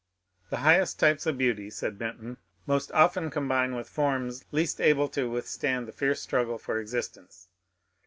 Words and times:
The 0.49 0.57
highest 0.65 0.99
types 0.99 1.27
of 1.27 1.37
beauty, 1.37 1.69
said 1.69 1.99
Benton, 1.99 2.37
most 2.65 2.91
often 2.91 3.29
combine 3.29 3.75
with 3.75 3.87
forms 3.87 4.45
least 4.51 4.81
able 4.81 5.07
to 5.09 5.29
withstand 5.29 5.87
the 5.87 5.91
fierce 5.93 6.19
struggle 6.23 6.57
for 6.57 6.79
existence. 6.79 7.49